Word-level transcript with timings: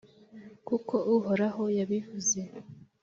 kuko 0.67 0.95
Uhoraho 1.15 1.63
yabivuze. 1.77 2.39